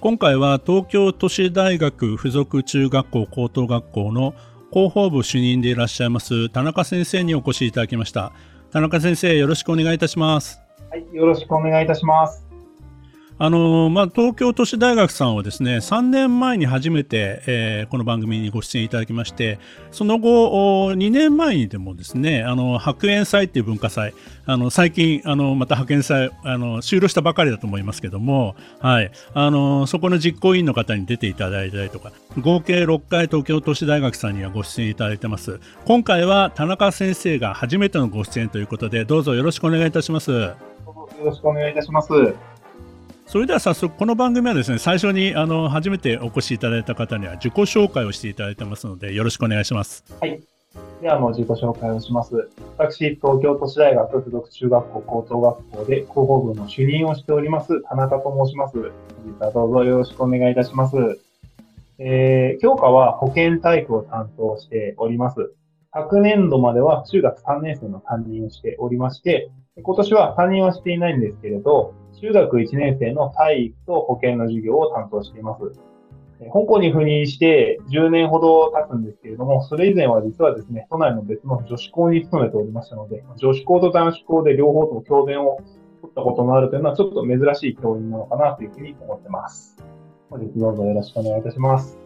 [0.00, 4.34] 今回は東京都市大学附属中学校高等学校の
[4.72, 8.32] 広報部主任でいらっしゃいます田中先生にお越しいただきました。
[8.70, 10.62] 田中先生よろしくお願いいたします。
[10.88, 12.49] はいよろしくお願いいたします。
[13.42, 19.58] あのまあ、東京都市大学さんはですね3年前に初めて、えー、この番組にご出演いただきまして
[19.92, 24.12] その後2年前にでもですねあの白煙祭っていう文化祭
[24.44, 35.60] あの最近あのまた白煙祭あの終了したばかりだと思いますけども、はい、あのそこの実行委員の方に出ていただいたりとか合計6回東京都市大学さんにはご出演いただいてます。
[35.86, 40.30] 今回は田中先生が初めてのご出演ということでどうぞよろしくお願いいたします。
[40.30, 40.56] よ
[41.24, 42.10] ろしくお願いいたします。
[43.30, 50.04] それでは早速この番組はですね最初にあの初めてお越しいただいた方には自己紹介をしていただいてますのでよろしくお願いします。
[50.20, 50.42] はい。
[51.00, 52.50] では、の自己紹介をします。
[52.76, 58.76] 私、東京都市大学附属中学校高等学校で広報部の主任をしております、田中と申します。
[58.76, 58.90] 本
[59.38, 60.96] 日はどうぞよろしくお願いいたします。
[62.00, 65.52] えー、教科は保健体育を担当しております。
[65.92, 69.50] 昨年度までは中学3年生の担任をしておりまして、
[69.82, 75.80] 今年は担任はしていないんですけれど、中学1年生の体育と保健の授業を担当しています。
[76.52, 85.56] 香港に赴任して10年ほど経つんですけれども、それ以前は実はですね、都内の別の女子校に勤めておりましたので、女子校と男子校で両方とも教鞭を
[86.02, 89.76] 取ったことのあるというのはちょっと珍しい教員なのかなというふうに思ってます。
[90.30, 91.98] 本日どうぞよろしくお願いいたします。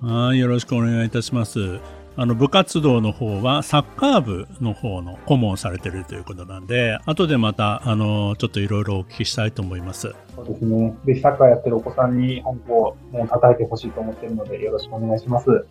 [0.00, 2.01] はい、よろしくお願いいたします。
[2.16, 10.14] あの部活動の方はサッカー部の方の顧問されてるということなんで、後でまたあのちょっといろいろお聞きしたいと思います。
[10.34, 10.94] そうですね。
[11.06, 15.64] ぜひサッカーやってるお子さんに本校も叩いてほしいと思っているので、よろしくお願いします。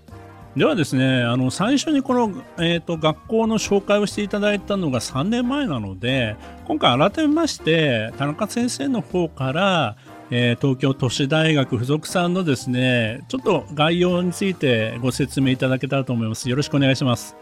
[0.56, 9.96] ではですね、あの最初にこの、えーと、学校の紹介をしていただいたのが3年前なので、今回改めまして、田中先生の方から、
[10.34, 16.50] えー、東京都市大学附属さんのですね、ちょっと概要についてご説明いただけたらと思います。
[16.50, 17.36] よろしくお願いします。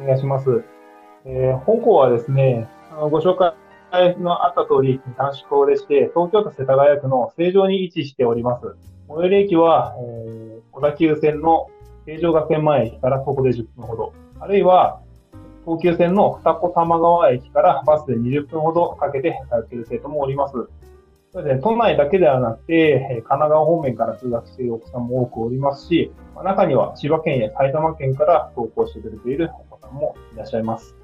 [0.00, 0.62] お願いします。
[1.24, 3.52] えー、本校はですね、あのご紹介
[4.20, 8.76] のあった通り、男子校でして、東京都世田谷区の正常に位置しております。
[9.08, 11.66] 最寄り駅は、えー、小田急線の
[12.06, 15.00] 成城学園前駅から徒歩で10分ほど、あるいは
[15.64, 20.54] 東急線の二子玉川駅からバスで20分ほどかけて通っている生徒もおります。
[21.36, 26.10] それで都内だけではなくて、神奈川方面から通学しているお子さんも多くおりますし、
[26.42, 30.96] 中には千葉県や埼玉県から登校してくれているお子さんもいらっしゃいます。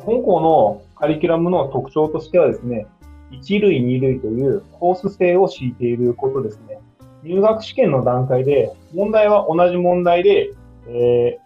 [0.00, 2.86] 本校のカリキュラムの特徴としてはですね、
[3.30, 6.78] 1類、2類というコース性を敷いていることですね。
[7.22, 10.50] 入学試験の段階で、問題は同じ問題で、
[10.86, 11.38] え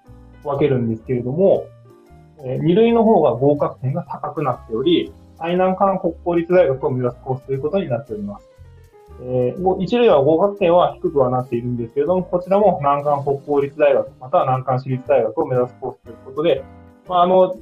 [0.43, 1.63] ー、分けるんですけれども、
[2.45, 8.47] えー、2類の方が合格点が高くなっており、最難関国公立大学を目指すコースということになっております。
[9.23, 16.63] えー、一類は合格点は低くはなっているんですけれども、こちらも難関国公立大学、または難関私立大学を目指すコースということで、
[17.09, 17.57] まあ、あの、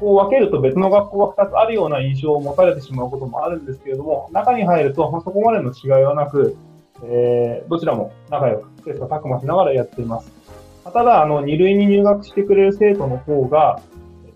[0.00, 6.56] こう分けると別の学校が2つあるような印象を持たれてしまうこともあるんですけれども、中に入ると、まあ、そこまでの違いはなく、
[7.04, 10.32] えー、どちらも仲良く、切磋琢磨しながらやっています。
[10.84, 13.80] ただ、あの、2類に入学してくれる生徒の方が、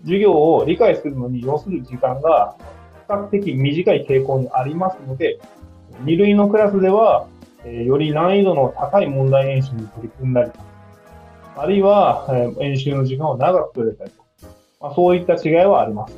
[0.03, 5.39] 授業を理解するのに要する時間が比較的短い傾向にありますので、
[6.03, 7.27] 2類のクラスでは、
[7.65, 10.51] えより難易度の高い問題演習に取り組んだり、
[11.55, 12.27] あるいは、
[12.59, 14.23] え演習の時間を長く取れたりと、
[14.81, 16.15] まあ、そういった違いはあります。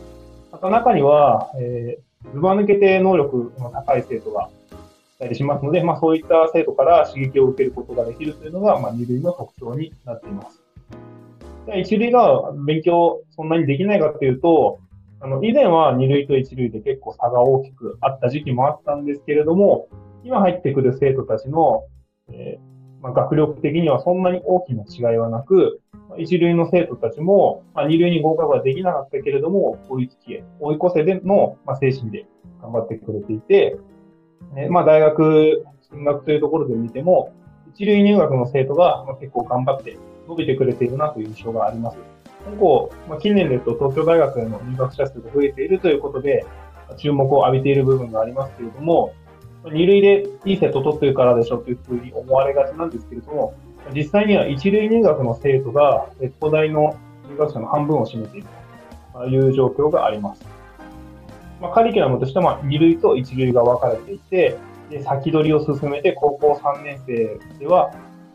[0.52, 4.50] また中には、えー、ずば抜けて能力の高い生徒が
[5.18, 10.65] いたりしますので、まあ、そういった生徒から刺激を受けることができるというのが、まあ、2類の特徴になっています。
[11.74, 14.80] 一類が勉強そんなにできないかっていうと、
[15.22, 19.88] あの、以前は二類と一類で結構差が大きくあった時期もあったんですけれども、
[20.24, 21.84] 今入ってくる生徒たちの、
[22.30, 25.82] えー、まあ、学力的にはそんなに大きな違いはなく、
[26.18, 32.26] 一類の生徒たちも、まあ、二類に合格はできなかったけれども、追いつきへ、追い越せでの、まあ、精神で
[32.62, 33.78] 頑張ってくれていて、
[34.58, 37.34] えー、まあ、大学進学というところで見ても、
[37.76, 39.98] 一類入学の生徒が結構頑張って
[40.30, 41.98] 伸びてくれているなという印象があります。
[42.46, 46.46] 今後、ま、近年ですと東京大学への入学者数が増えているということで、
[46.96, 49.14] 注目を浴びている部分がありますけれども、
[49.66, 53.54] 二塁でいい生徒取ってるからでしょというふうに思われがちなんですけれども、
[53.94, 56.96] 実際には一類入学の生徒が、鉄工大の
[57.30, 58.48] 入学者の半分を占めている
[59.14, 60.46] という状況があります。
[61.60, 64.58] まあ、カリキュラムとしては二類と一類が分かれていて、
[64.90, 67.92] で先取りを進めて高校3年生では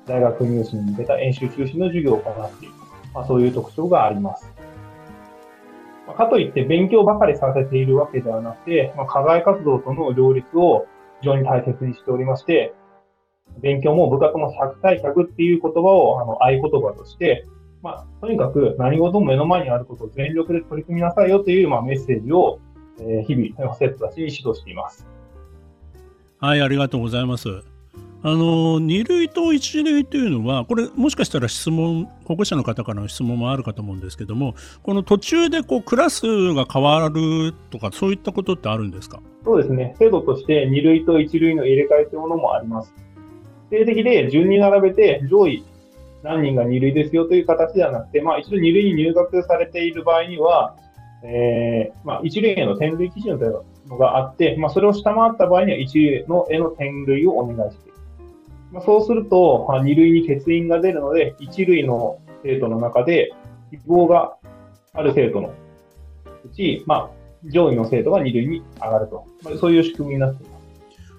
[0.06, 2.74] 大学入試に向けた演習中心の授業を行っている。
[3.14, 4.52] まあ、そういう特徴があります。
[6.06, 10.86] まあ、かといって勉強ばかりさせているわけではなくて、まあ、課外活動との両立を
[11.20, 12.74] 非常に大切にしておりまして、
[13.60, 17.46] 勉強も部活も100対100っていう言葉をあの合言葉として、
[17.82, 22.60] まあ、とにかく何事も目の前にあることを全力で取り組みなさいよという、まあ、メッセージを、
[23.00, 25.06] えー、日々、生徒たちに指導しています。
[26.40, 27.48] はい、ありがとうございます。
[28.22, 39.20] あの2類と1類というのは、これ、もしかしたら質問、保護者の方からの質問もあるかと思うんですけども、この途中でこうクラスが変わるとか、そういったことってあるんですか？
[39.44, 42.94] そうですね、制度として2類と1類の入れ替えというものもあります。
[43.68, 45.64] 定的で順に並べて、上位
[46.22, 50.76] 何人が2類ですよという形ではなくて、まあ、一度2類に入学されている場合には、
[51.22, 58.00] えーまあ、1類への転類基準というのがあって、まあ、それを下回った場合には一類のへの点類をお願いしていく。
[58.72, 63.32] まあ、そうすると、まあ、2類に欠員が出るので、1類の生徒の中で
[63.70, 64.36] 希望が
[64.94, 65.52] ある生徒の
[66.44, 67.10] うち、まあ、
[67.44, 70.60] 上位の生徒が2類に上がると、まあ、そういう仕組みになっています。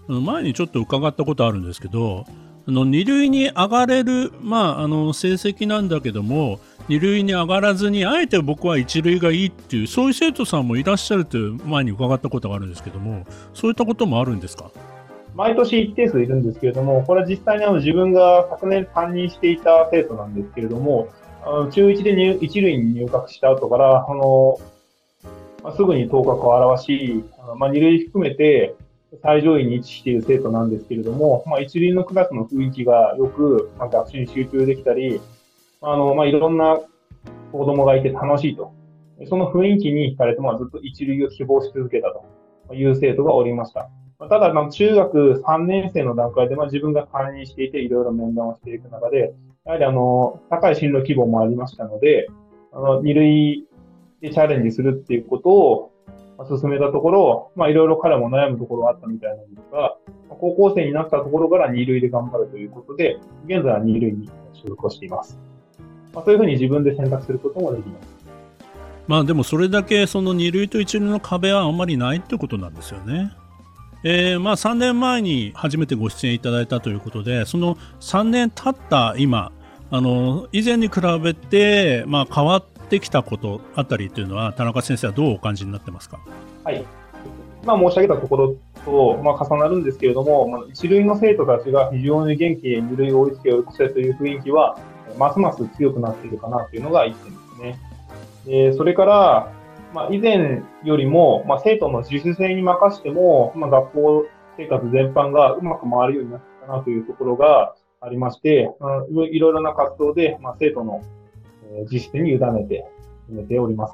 [0.07, 2.25] 前にちょっと伺ったことあるんですけど、
[2.67, 6.59] あの2類に上がれる、まあ、あの成績なんだけども、
[6.89, 14.71] 2類に上がらずに、あえて僕は1類がいいっていう、そういう生徒さんもいらっしゃるという前に伺ったことがあるんですけども、そういったこともあるんですか？
[15.33, 21.07] 毎年一定数いるんですけれども、これは実際にあの自分が昨年担任していた生徒なんですけれども、
[21.43, 24.59] あ中1で入1類に入学した後から、あの
[25.63, 27.23] まあ、すぐに頭角を現し、
[27.57, 28.75] まあ、2類含めて
[29.19, 35.19] 最上位に位置している生徒なんですけれども、まあ、一類のクラスの雰囲気がよく、まあ、学習に集中できたり、
[35.81, 36.79] あの、まあ、いろんな
[37.51, 38.73] 子供がいて楽しいと。
[39.27, 42.07] その雰囲気に惹かれて、まあ、ずっと一類を希望し続けた
[42.67, 43.89] という生徒がおりました。
[44.29, 49.33] ただ、まあ、中学3年生の段階で、まあ、自分が担任していて、いろいろ面談をしていく中で、
[49.65, 52.27] やはりあの、高い進路規模もありましたので、
[52.71, 53.67] あの、二類
[54.21, 55.90] でチャレンジするっていうことを
[56.45, 59.97] 進めたところ、まあ、いろいろ彼も悩むところがあったみたいなんですが、
[60.29, 65.39] 高校生になったところから二類で頑張るということで、現在は二類に所属をしています。
[66.13, 68.21] まあ、そういうふうに自分で選択することもできます。
[69.07, 73.31] まあでもそれだけその2類と1類の壁はあんまりないってことなんですよね。
[74.03, 79.51] えー、まあ3年前に初めてご出演いただいたということでその3年経った今
[79.91, 86.19] あの以前に比べて、まあ、変わってきたことあたりというのは田中先生はどうお感じになってますか？
[86.63, 86.85] はい
[87.63, 94.79] まあ、申し上げたところと、まあ、重なるんですけれども、ま、一類の生徒たちが非常に元気で二類を追いつけ追い越せという雰囲気は、
[95.19, 97.79] ますます強くなっているかなというのが一点ですね。
[98.45, 99.51] でそれから、
[99.93, 104.25] まあ、以前よりも、まあ、生徒の自主性に任せても、まあ、学校
[104.57, 108.71] 生活全般がうまく回るようになったなというところがありまして、
[109.11, 111.03] いろいろな活動で、まあ、生徒の
[111.83, 112.85] 自主性に委ねて
[113.27, 113.93] 進めております。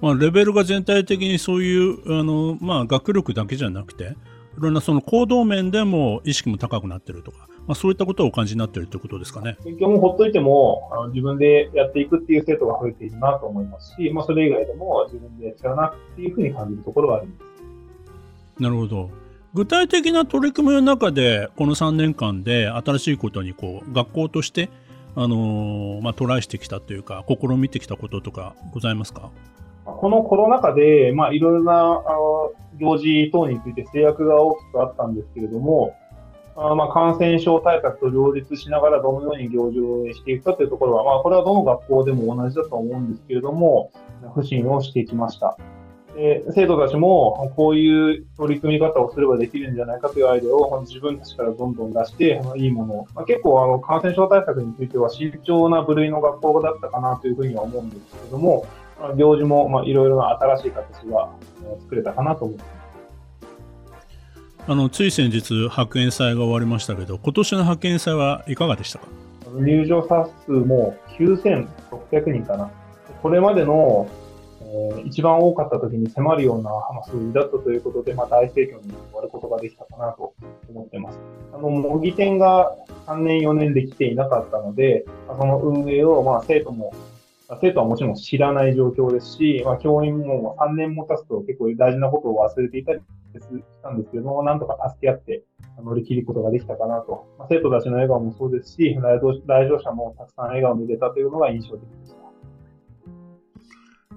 [0.00, 4.16] まあ、レベルが全体的にそういうあの、まあ、学力だけじゃなくて、い
[4.56, 9.56] ろんなその行動面でも意識も高くなってるとか、まあ、そういったことをお感じになっているということですかね。
[9.64, 18.62] 勉強もほっといてもあの自分でやっていくっていう生徒が増えているなと思いますし、まあ、それ以外でも自分でやっちゃうなっていうふうに感じるところはあります。
[18.62, 19.10] なるほど。
[19.52, 24.70] 具体的な取り組みの中で、この3年間で新しいことにこう学校として、
[25.16, 29.30] あの、まあ、トライしてきたというか、試みてきたこととかございますか？
[29.84, 32.02] このコロナ禍で、まあ、いろいろなあ
[32.78, 35.96] 行事等について制約が大きくあったんですけれども、
[36.56, 43.90] あまあ、感染症対策と両立しながらどのように行事をしていくかというところは、まあ、これはどの学校でも同じだと思うんですけれども、
[44.34, 45.56] 不信をしてきました。
[46.14, 58.66] で生徒たちもこういう取り組み方をすればできるんじゃないかというアイデアを自分たちからどんどん出して、いいものを、まあ、結構あの感染症対策については慎重な部類の学校だったかなというふうには思うんですけれども、
[59.16, 61.30] 行事もまあいろいろな新しい形が
[61.82, 62.70] 作れたかなと思います。
[64.66, 69.06] あのつい先日、白煙祭が終わりましたけど、今年の白煙祭はいかがでしたか？
[69.58, 72.70] 入場者数も9600人かな。
[73.22, 74.06] これまでの、
[74.62, 76.70] えー、一番多かった時に迫るような
[77.04, 80.34] 数字だったということで、まあ、大盛況に終わることができたかなと
[80.68, 81.18] 思っています。
[81.52, 82.76] あの、模擬店が
[83.06, 86.92] 3年4年できていなかったので、その運営を、まあ、生徒も
[87.60, 93.00] 生徒はもちろん知らない状況ですし、まあ、教員も3年も経つと結構大事なことを忘れていたり
[93.38, 95.42] すしたんですけども、なんとか助け合って
[95.82, 97.26] 乗り切ることができたかなと。
[97.38, 102.19] まあ、生徒たちの笑顔もそうですし、来場者もたくさん笑顔見れたというのが印象的でした。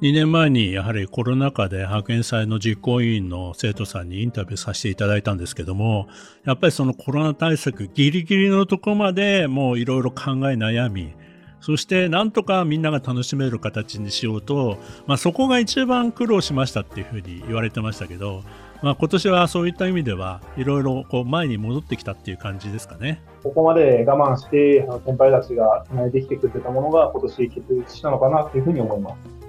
[0.04, 6.10] 2年前にやはりコロナ禍で白煙祭の実行委員の生徒さんにインタビューさせていただいたんですけども、
[6.44, 11.14] やっぱりそのコロナ対策ギリギリのとこまでもういろいろ考え悩み、
[11.62, 18.44] そしてなんとかみんなが楽しめる形にしようと、まあ、そこが一番苦労しましたっていうふうに言われてましたけど、
[18.82, 23.22] まあ、今年はそういった意味ではいろいろこう前に戻ってきたっていう感じですかね。
[23.44, 29.43] ここまで我慢して先輩たちがつないできてくれたものが今年決立したのかなというふうに思います。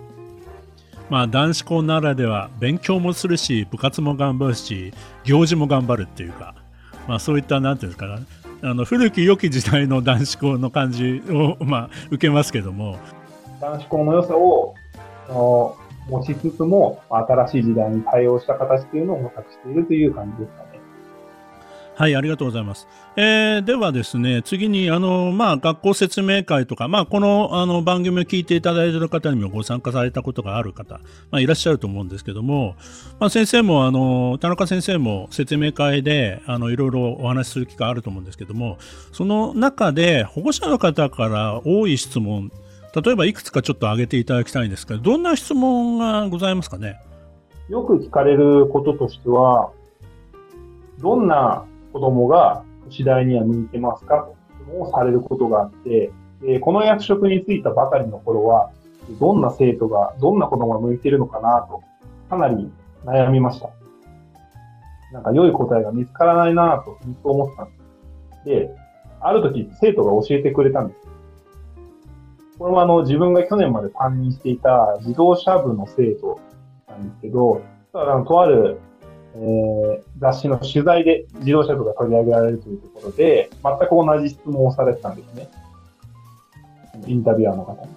[1.11, 4.93] まあ、男子校ならでは勉強もするし部活も頑張るし
[5.25, 6.55] 行事も頑張るっていうか、
[7.07, 8.19] まあ、そういったなんていうんですか
[8.63, 12.99] あの古き良き時代の男子校の感じを、 まあ、受けますけども
[13.61, 14.75] 男子校の良さを
[16.09, 20.74] 持ちつつも新しい時代に対応した形というのを模索しているという感じですかね。
[21.97, 22.89] はい、ありがとうございます。
[23.17, 30.95] えー、ではですね、次に、あの、まあ、学校説明会とか、まあ、この、あの、番組を聞いていただいている方にもご参加されたことがある方、
[31.31, 32.75] まあ、いらっしゃると思うんですけども、
[33.21, 38.77] まあ、先生も、あの、田中先生も説明会で、あの、いろいろお話しする機会あると思うんですけども、
[39.13, 42.51] その中で、保護者の方から多い質問、
[43.01, 47.01] 例えばいくつかちょっと挙げていただきたいんですけど、どんな質問がございますかね？
[47.69, 49.71] よく聞かれることとしては、
[51.01, 54.27] どんな子供が次第には向いてますか
[54.59, 56.11] というのをされることがあって、
[56.45, 58.73] えこの役職に就いたばかりの頃は、
[59.21, 61.85] どんな生徒が、どんな子供が向いてるのかなと、
[62.29, 62.69] かなり
[63.05, 63.71] 悩みました。
[65.13, 67.73] なんか良い答えが見つからないなとずっと思ってたんで
[68.43, 68.45] す。
[68.45, 68.71] で、
[69.21, 71.01] ある時生徒が教えてくれたんです。
[72.59, 76.41] これもあの自分が去年まで担任していた自動車部の生徒
[76.89, 78.81] なんですけど、あのとある
[79.37, 85.49] えー、雑誌の取材で自動車部が取り上げられるというところで、全く同じ質問をされてたんですね。
[87.07, 87.91] インタビュアーの方に。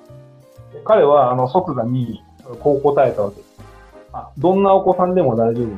[0.84, 2.24] 彼は、あの、即座に、
[2.60, 3.48] こう答えたわけです。
[4.14, 5.78] あ、どんなお子さんでも大丈夫です。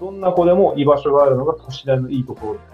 [0.00, 2.68] どんな子でも居場所があるのが都市大のいいところです。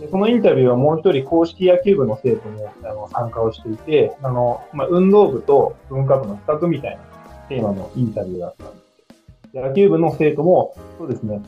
[0.00, 7.02] でそのインタビューはもう一人公式野球部の生徒もあの参加をしていて、あの、まあ、運動部と文化部の比較みたいな
[7.48, 8.89] テーマのインタビューだったんです。
[9.54, 11.42] 野球部の生徒も、そうですね。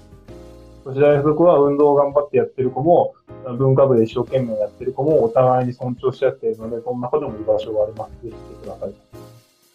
[0.85, 3.15] 都市大附属は運動を頑張ってやってる子も、
[3.59, 8.11] 文化部で一生懸命やってる子もお互いに尊重し合っているので、そんな子でも居場所があります。
[8.25, 8.95] ぜひ来てください。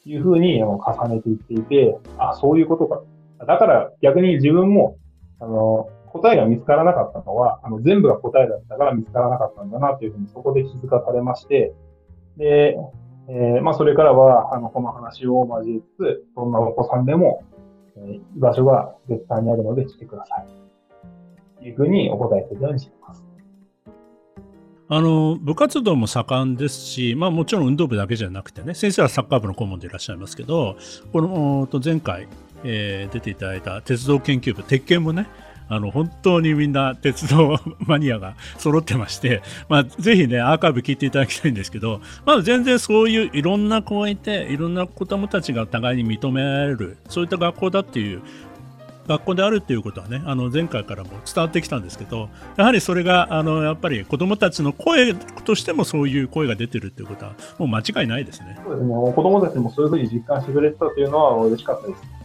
[0.04, 3.02] というふうに重ねていっていて、あ、そういうことか。
[3.46, 4.98] だから逆に自分も、
[5.40, 11.74] あの、答えが見つからなかったのは、あの、全部が答えだったから見つからなかったんだなというふうにそこで気づかされまして、
[12.38, 12.78] で、
[13.30, 17.44] えー、まあ、それからは、あの、この話を交えつつ、どんなお子さんでも
[18.36, 20.48] 居場所が絶対にあるので来てください。
[21.60, 23.24] というふうにお答えするようにしています。
[24.90, 30.78] あの部活動も盛んですし、まあ、もちろん運動部だけじゃなくてね先生はサッカー部の顧問でいらっしゃいますけど
[31.12, 32.30] この前回、
[32.64, 35.28] えー、出ていただいた鉄道研究部鉄拳もね
[35.70, 48.22] あの本当にみんな鉄道マニアが揃ってまして、 まあ、ぜひねアーカイブ聞いていただきたいんですけど、まあ、全然そういういろんな子がいていろんな子供たちが互いに認められるそういった学校だっていう
[49.08, 58.60] 学校であるっていうことはねあの前回からも伝わってきたんですけどやはりそれがあのやっぱり子どもたちの声としてもそういう声が出てるっていうことはもう間違いないですね。
[58.64, 62.17] そうですね子どもたちもそういうふうに実感してくれてたというのは嬉しかったです。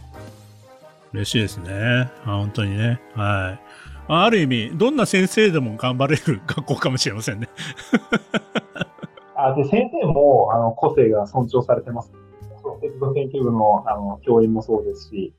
[1.12, 2.10] 嬉しいですね。
[2.24, 3.00] 本当にね。
[3.14, 3.60] はい。
[4.08, 7.48] ある意味、どんな先生でも頑張れる 学校かもしれませんね。
[9.36, 12.12] あで先生もあの個性が尊重されてます。
[12.80, 15.34] 鉄道研究部のあの教員もそうですし、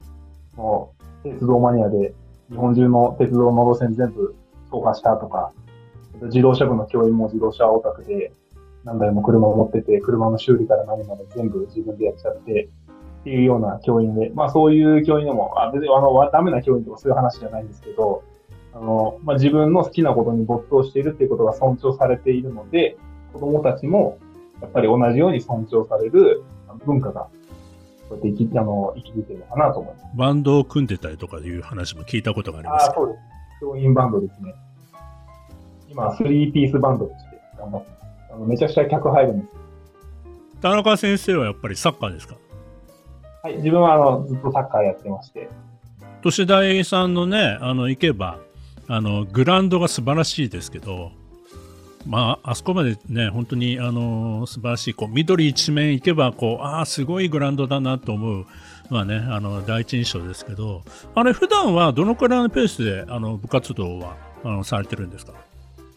[0.55, 0.93] も
[1.25, 2.13] う鉄道マニアで
[2.49, 4.35] 日本中の鉄道の路線全部
[4.71, 5.51] 走破したとか、
[6.23, 8.31] 自動車部の教員も自動車オタクで
[8.83, 12.69] 何台も車を持ってて、車の修理から何まで全部自分でやっちゃって、
[13.23, 18.21] っていうような教員で、まあそういう教員でも、あ別にあの、ダメな教員とかそういう話じゃないんですけど、
[18.73, 22.97] あの、まあ自分の好きなことに没頭しているっていうことが尊重されているので、
[23.31, 24.17] 子供たちも
[24.61, 26.43] やっぱり同じように尊重される
[26.85, 27.29] 文化がこ
[28.11, 30.05] うやって生きあの生きてるのかなと思います。
[30.17, 33.19] バンドを組んでたりとかいう話も聞いたことがありますあそうです。
[33.61, 34.53] 教員バンドですね。
[35.89, 37.87] 今、3ピースバンドとして頑張って
[38.33, 39.49] あのめちゃくちゃ客入るんです。
[40.61, 42.35] 田中先生はやっぱりサッカーですか？
[43.43, 45.49] はい、自分はあのずっとサッカーやってまして。
[46.21, 48.37] 都市大さんのね、あの行けば、
[48.87, 51.11] あのグラウンドが素晴らしいですけど、
[52.07, 58.45] まあ、あそこまでね、本当にあの素晴らしい、こう緑一面行けばこう、ああ、すごいグラウンドだなと思う
[58.89, 60.81] まあね、あの第一印象ですけど、
[61.13, 65.33] あれ、普段はどのくらいのペースであの部活動はあのされてるんですか？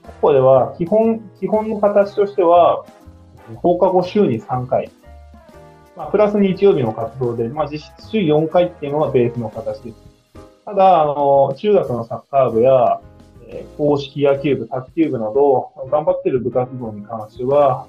[0.02, 2.84] ここでは基本、基本の形としては、
[3.54, 4.90] 放課後週に3回、
[5.96, 9.96] まあ、プラス日曜日の活動で、まあ、実質週4回っていうのがベースの形です。
[10.64, 13.00] ただ、あの、中学のサッカー部や、
[13.48, 17.86] えー、公式野球部、卓球部など、頑張ってる部活動に関しては、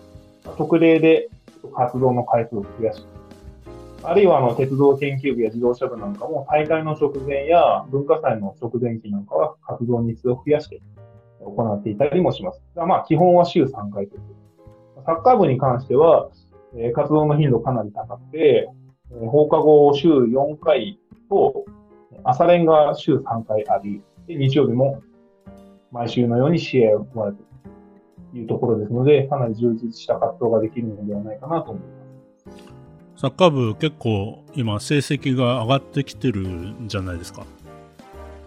[0.58, 1.30] 特例で
[1.76, 3.08] 活動の回数を増やして、
[4.04, 10.80] あるいはあの鉄道研究部や自動車部なんかも大会の直前や文化祭の直前期なんかは活動日数を増やして
[11.42, 12.62] 行っていたりもします。
[12.76, 14.22] まあ基本は週3回という。
[15.06, 16.30] サッカー部に関しては、
[16.76, 18.70] えー、活動の頻度かなり高くて、
[19.12, 21.66] えー、放課後週4回と、
[22.24, 25.02] 朝練が週3回あり、で日曜日も
[25.92, 27.38] 毎週のように試合を行う
[28.34, 31.88] というところですので、かなり充実した活動ができるのではないかなと思いま
[33.16, 33.22] す。
[33.22, 37.46] サッカー部結構今成績が上がってきてるんじゃないですか？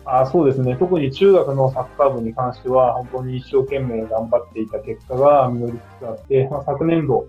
[0.05, 0.77] あそうですね。
[0.77, 7.27] 特に中学のサッカー部に関しては、本当に一生懸命頑張っていた結果が実りつつあって、まあ、昨年度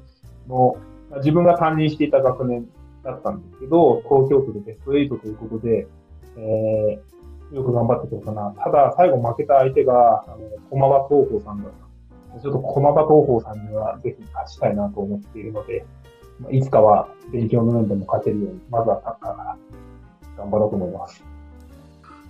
[0.48, 0.76] の、
[1.18, 2.68] 自分が担任していた学年
[3.04, 5.88] だったんですけど、東京都でベスト8ということで、
[6.38, 8.52] えー、よく頑張ってくれたな。
[8.52, 10.38] ただ、最後負けた相手が、あの、
[10.70, 11.72] 駒場東宝さんだっ
[12.34, 12.40] た。
[12.40, 15.86] ちょっと駒場東宝さんにはぜひ勝ちたいなと思っているので、
[16.50, 19.58] いつかは勉強の面でも勝てるように、まずはサッカーから
[20.38, 21.24] 頑張ろうと思います。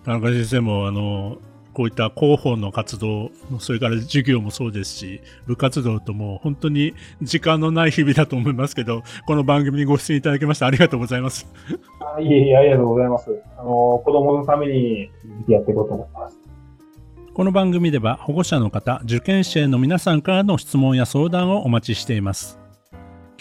[0.03, 1.37] 田中先生も、あの、
[1.73, 11.47] こういった広報の活動、それから授業もそうですし、部活動とも本当に時間のない日々だと思いますけど、この番組にご出演いただきましてありがとうございます。
[12.15, 13.29] あいえいえ、ありがとうございます。
[13.57, 15.09] あの、子供のために
[15.47, 16.37] やっていこうと思います。
[17.33, 22.59] この番組では保護者の方、受験生の皆さんからの質問や相談をお待ちしています。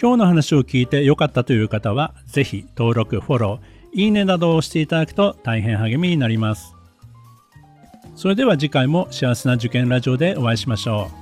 [0.01, 6.80] 今日の話を聞いて良かったという方は、ぜひ登録、フォロー、いいねなどをしていただくと大変励みになります。
[8.15, 11.20] それでは次回も幸せな受験ラジオでお会いしましょう。